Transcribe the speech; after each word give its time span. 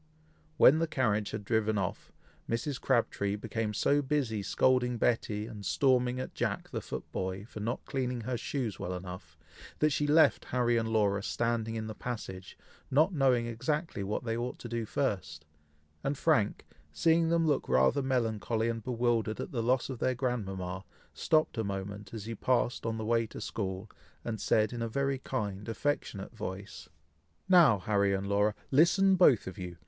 When 0.57 0.79
the 0.79 0.87
carriage 0.87 1.29
had 1.29 1.43
driven 1.45 1.77
off, 1.77 2.11
Mrs. 2.49 2.81
Crabtree 2.81 3.35
became 3.35 3.71
so 3.71 4.01
busy 4.01 4.41
scolding 4.41 4.97
Betty, 4.97 5.45
and 5.45 5.63
storming 5.63 6.19
at 6.19 6.33
Jack 6.33 6.71
the 6.71 6.81
foot 6.81 7.03
boy, 7.11 7.45
for 7.45 7.59
not 7.59 7.85
cleaning 7.85 8.21
her 8.21 8.35
shoes 8.35 8.79
well 8.79 8.95
enough, 8.95 9.37
that 9.77 9.91
she 9.91 10.07
left 10.07 10.45
Harry 10.45 10.75
and 10.75 10.89
Laura 10.89 11.21
standing 11.21 11.75
in 11.75 11.85
the 11.85 11.93
passage, 11.93 12.57
not 12.89 13.13
knowing 13.13 13.45
exactly 13.45 14.03
what 14.03 14.23
they 14.23 14.35
ought 14.35 14.57
to 14.57 14.67
do 14.67 14.85
first, 14.87 15.45
and 16.03 16.17
Frank, 16.17 16.65
seeing 16.91 17.29
them 17.29 17.45
looking 17.45 17.75
rather 17.75 18.01
melancholy 18.01 18.69
and 18.69 18.81
bewildered 18.83 19.39
at 19.39 19.51
the 19.51 19.61
loss 19.61 19.87
of 19.87 19.99
their 19.99 20.15
grandmama, 20.15 20.83
stopped 21.13 21.59
a 21.59 21.63
moment 21.63 22.11
as 22.11 22.25
he 22.25 22.33
passed 22.33 22.87
on 22.87 22.97
the 22.97 23.05
way 23.05 23.27
to 23.27 23.39
school, 23.39 23.87
and 24.25 24.41
said 24.41 24.73
in 24.73 24.81
a 24.81 24.89
very 24.89 25.19
kind, 25.19 25.69
affectionate 25.69 26.35
voice, 26.35 26.89
"Now, 27.47 27.77
Harry 27.77 28.15
and 28.15 28.25
Laura, 28.25 28.55
listen 28.71 29.15
both 29.15 29.45
of 29.45 29.59
you! 29.59 29.77